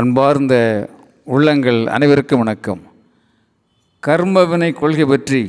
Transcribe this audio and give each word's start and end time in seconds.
அன்பார்ந்த 0.00 0.54
உள்ளங்கள் 1.24 1.86
அனைவருக்கும் 1.86 2.40
வணக்கம். 2.42 2.80
கர்மவினை 4.02 4.72
கொள்கை 4.72 5.04
பற்றி 5.04 5.40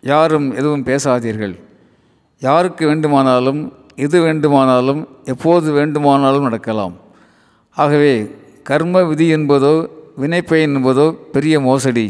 யாரும் 0.00 0.48
எதுவும் 0.52 0.82
பேசாதீர்கள். 0.88 1.54
யாருக்கு 2.40 2.86
வேண்டுமானாலும் 2.86 3.60
எது 3.96 4.20
வேண்டுமானாலும் 4.22 5.08
எப்போது 5.24 5.72
வேண்டுமானாலும் 5.72 6.42
நடக்கலாம். 6.42 6.94
ஆகவே 7.76 8.14
கர்ம 8.62 9.04
விதி 9.10 9.28
என்பதோ 9.36 9.74
வினைப்பயன் 10.24 10.74
என்பதோ 10.78 11.06
பெரிய 11.36 11.60
மோசடி. 11.60 12.06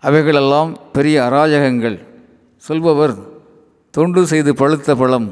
அவைகளெல்லாம் 0.00 0.72
பெரிய 0.92 1.18
அராஜகங்கள். 1.28 1.98
சொல்பவர் 2.58 3.14
தொண்டு 3.90 4.26
செய்து 4.26 4.54
பழுத்த 4.54 4.96
பழம் 5.02 5.28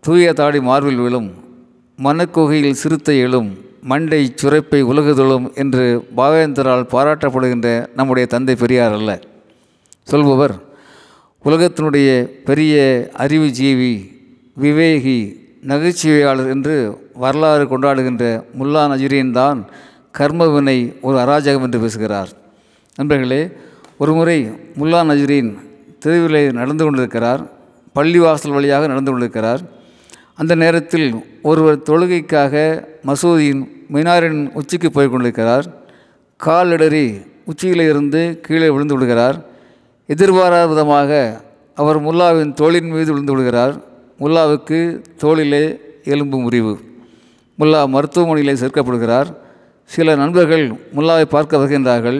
தூய 0.00 0.32
தாடி 0.32 0.60
மார்பில் 0.60 1.02
விழும் 1.06 1.30
மனக்குகையில் 1.98 2.80
சிறுத்தை 2.82 3.18
எழும் 3.18 3.50
மண்டை 3.82 4.34
சுரைப்பை 4.36 4.80
உலகுதொழும் 4.82 5.54
என்று 5.54 6.04
பாவேந்தரால் 6.16 6.84
பாராட்டப்படுகின்ற 6.92 7.86
நம்முடைய 7.94 8.28
தந்தை 8.28 8.54
பெரியார் 8.54 8.92
அல்ல. 8.92 9.20
சொல்பவர் 10.02 10.54
உலகத்தினுடைய 11.44 12.08
பெரிய 12.44 12.74
அறிவுஜீவி 13.18 13.94
விவேகி 14.60 15.18
நகைச்சுவையாளர் 15.66 16.48
என்று 16.48 16.98
வரலாறு 17.14 17.64
கொண்டாடுகின்ற 17.64 18.24
முல்லா 18.58 18.82
நஜீரீன் 18.92 19.30
தான் 19.30 19.66
கர்மவினை 20.18 20.94
ஒரு 21.00 21.16
அராஜகம் 21.18 21.62
என்று 21.62 21.80
பேசுகிறார். 21.80 22.28
நண்பர்களே 22.96 23.50
ஒருமுறை 23.98 24.48
முல்லா 24.78 25.00
நஜீரீன் 25.10 25.50
தெருவிலே 25.98 26.52
நடந்து 26.52 26.84
கொண்டிருக்கிறார் 26.84 27.42
பள்ளிவாசல் 27.94 28.56
வழியாக 28.56 28.86
நடந்து 28.86 29.10
கொண்டிருக்கிறார். 29.10 29.60
அந்த 30.34 30.54
நேரத்தில் 30.54 31.14
ஒருவர் 31.42 31.78
தொழுகைக்காக 31.78 32.84
மசூதியின் 33.06 33.62
மினாரின் 33.92 34.40
உச்சிக்கு 34.52 34.88
போய் 34.90 35.10
கொண்டிருக்கிறார். 35.10 35.66
கால் 36.36 36.70
இடறி 36.70 37.06
உச்சியில் 37.44 37.84
இருந்து 37.90 38.40
கீழே 38.46 38.68
விழுந்து 38.68 38.94
விடுகிறார். 38.96 39.36
எதிர்பாராத 40.06 40.66
விதமாக 40.66 41.40
அவர் 41.74 41.98
முல்லாவின் 42.02 42.52
தோளின் 42.52 42.90
மீது 42.90 43.10
விழுந்து 43.12 43.34
விடுகிறார். 43.34 43.74
முல்லாவுக்கு 44.20 44.78
தோளிலே 45.16 45.64
எலும்பு 46.04 46.38
முறிவு. 46.38 46.74
முல்லா 47.58 47.80
மருத்துவமனையிலே 47.94 48.54
சேர்க்கப்படுகிறார். 48.62 49.28
சில 49.84 50.14
நண்பர்கள் 50.14 50.64
முல்லாவை 50.96 51.26
பார்க்க 51.34 51.56
வருகின்றார்கள். 51.56 52.18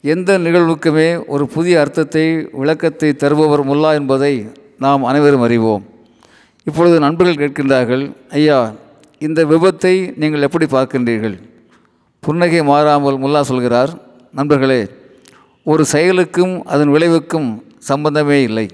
எந்த 0.00 0.38
நிகழ்வுக்குமே 0.38 1.08
ஒரு 1.26 1.46
புதிய 1.46 1.80
அர்த்தத்தை 1.80 2.48
விளக்கத்தை 2.52 3.10
தருபவர் 3.12 3.68
முல்லா 3.70 3.90
என்பதை 3.94 4.34
நாம் 4.78 5.04
அனைவரும் 5.04 5.40
அறிவோம். 5.40 5.84
இப்பொழுது 6.68 6.96
நண்பர்கள் 7.00 7.42
கேட்கின்றார்கள் 7.42 8.04
ஐயா 8.30 8.60
இந்த 9.26 9.40
விபத்தை 9.52 9.94
நீங்கள் 10.20 10.44
எப்படி 10.46 10.66
பார்க்கின்றீர்கள்? 10.74 11.34
புன்னகை 12.24 12.60
மாறாமல் 12.70 13.18
முல்லா 13.22 13.40
சொல்கிறார் 13.50 13.92
நண்பர்களே 14.38 14.80
ஒரு 15.70 15.82
செயலுக்கும் 15.92 16.54
அதன் 16.72 16.92
விளைவுக்கும் 16.94 17.48
சம்பந்தமே 17.88 18.38
இல்லை. 18.48 18.66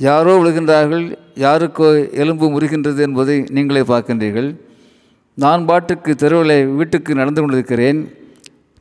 யாரோ 0.00 0.32
விழுகின்றார்கள் 0.40 1.04
யாருக்கோ 1.44 1.88
எலும்பு 2.22 2.46
முறிகின்றது 2.54 3.00
என்பதை 3.06 3.36
நீங்களே 3.56 3.82
பார்க்கின்றீர்கள். 3.90 4.48
நான் 5.44 5.66
பாட்டுக்கு 5.70 6.12
தெருவில் 6.22 6.56
வீட்டுக்கு 6.78 7.18
நடந்து 7.20 7.40
கொண்டிருக்கிறேன். 7.42 8.00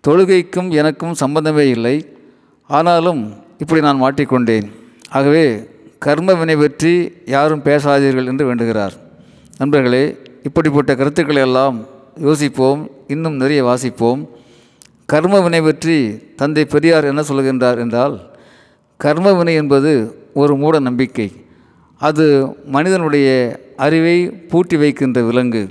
தொழுகைக்கும் 0.08 0.70
எனக்கும் 0.80 1.18
சம்பந்தமே 1.24 1.66
இல்லை. 1.76 1.96
ஆனாலும் 2.70 3.22
இப்படி 3.64 3.82
நான் 3.88 4.02
மாட்டிக்கொண்டேன். 4.04 4.68
ஆகவே 5.18 5.46
கர்ம 6.06 6.34
வினை 6.40 6.56
பற்றி 6.64 6.94
யாரும் 7.36 7.66
பேசாதீர்கள் 7.68 8.30
என்று 8.32 8.48
வேண்டுகிறார். 8.50 8.96
நண்பர்களே 9.60 10.06
இப்படிப்பட்ட 10.48 10.92
கருத்துக்களை 10.96 11.42
எல்லாம் 11.48 11.78
யோசிப்போம் 12.26 12.82
இன்னும் 13.14 13.40
நிறைய 13.42 13.62
வாசிப்போம். 13.70 14.22
கர்ம 15.12 15.36
வினை 15.42 15.62
பற்றி 15.62 15.98
தந்தை 16.40 16.64
பெரியார் 16.74 17.10
என்ன 17.12 17.22
சொல்கின்றார் 17.30 17.80
என்றால் 17.84 18.16
கர்ம 19.00 19.34
வினை 19.34 19.54
என்பது 19.62 19.92
ஒரு 20.34 20.54
மூட 20.62 20.76
நம்பிக்கை. 20.88 21.28
அது 22.02 22.26
மனிதனுடைய 22.76 23.28
அறிவை 23.86 24.18
பூட்டி 24.52 24.76
வைக்கின்ற 24.78 25.22
விலங்கு. 25.22 25.64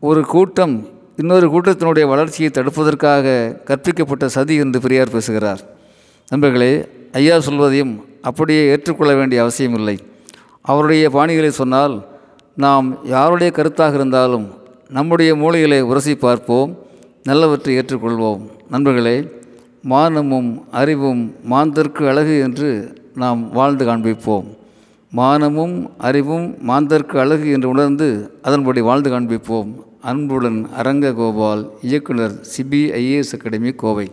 ஒரு 0.00 0.22
கூட்டம் 0.32 0.74
இன்னொரு 1.16 1.46
கூட்டத்தினுடைய 1.52 2.04
வளர்ச்சியை 2.12 2.50
தடுப்பதற்காக 2.54 3.34
கற்பிக்கப்பட்ட 3.68 4.26
சதி 4.36 4.54
என்று 4.64 4.78
பெரியார் 4.80 5.14
பேசுகிறார். 5.16 5.60
நண்பர்களே 6.28 6.72
ஐயா 7.12 7.36
சொல்வதையும் 7.46 7.94
அப்படியே 8.28 8.62
ஏற்றுக்கொள்ள 8.72 9.12
வேண்டிய 9.14 9.40
அவசியமில்லை. 9.44 9.96
அவருடைய 10.62 11.06
பாணிகளை 11.16 11.50
சொன்னால் 11.60 11.94
நாம் 12.56 12.98
யாருடைய 13.04 13.52
கருத்தாக 13.54 13.94
இருந்தாலும் 13.94 14.46
நம்முடைய 14.88 15.34
மூளைகளை 15.34 15.80
உரசி 15.80 16.14
பார்ப்போம் 16.14 16.76
நல்லவற்றை 17.28 17.72
ஏற்றுக்கொள்வோம். 17.78 18.40
நண்பர்களே 18.70 19.28
மானமும் 19.82 20.64
அறிவும் 20.70 21.34
மாந்தற்கு 21.50 22.08
அழகு 22.08 22.40
என்று 22.40 22.94
நாம் 23.14 23.52
வாழ்ந்து 23.52 23.84
காண்பிப்போம். 23.86 24.46
மானமும் 25.10 25.90
அறிவும் 25.98 26.54
மாந்தற்கு 26.68 27.16
அழகு 27.18 27.50
என்று 27.50 27.68
உணர்ந்து 27.68 28.38
அதன்படி 28.42 28.80
வாழ்ந்து 28.80 29.10
காண்பிப்போம். 29.10 29.74
அன்புடன் 30.00 30.68
அரங்க 30.76 31.12
கோபால் 31.12 31.70
இயக்குனர் 31.82 32.40
சிபிஐஏஎஸ் 32.56 33.34
அகாடமி 33.38 33.70
கோவை. 33.70 34.10